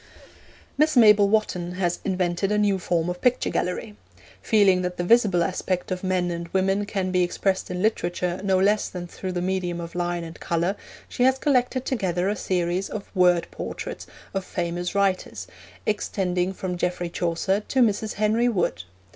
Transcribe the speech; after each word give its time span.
Miss 0.79 0.97
Mabel 0.97 1.29
Wotton 1.29 1.73
has 1.73 1.99
invented 2.03 2.51
a 2.51 2.57
new 2.57 2.79
form 2.79 3.07
of 3.07 3.21
picture 3.21 3.51
gallery. 3.51 3.95
Feeling 4.41 4.81
that 4.81 4.97
the 4.97 5.03
visible 5.03 5.43
aspect 5.43 5.91
of 5.91 6.03
men 6.03 6.31
and 6.31 6.47
women 6.47 6.87
can 6.87 7.11
be 7.11 7.21
expressed 7.21 7.69
in 7.69 7.83
literature 7.83 8.41
no 8.43 8.57
less 8.57 8.89
than 8.89 9.05
through 9.05 9.33
the 9.33 9.43
medium 9.43 9.79
of 9.79 9.93
line 9.93 10.23
and 10.23 10.39
colour, 10.39 10.75
she 11.07 11.21
has 11.21 11.37
collected 11.37 11.85
together 11.85 12.29
a 12.29 12.35
series 12.35 12.89
of 12.89 13.15
Word 13.15 13.45
Portraits 13.51 14.07
of 14.33 14.43
Famous 14.43 14.95
Writers 14.95 15.45
extending 15.85 16.51
from 16.51 16.77
Geoffrey 16.77 17.09
Chaucer 17.11 17.59
to 17.67 17.81
Mrs. 17.83 18.13
Henry 18.15 18.49
Wood. 18.49 18.81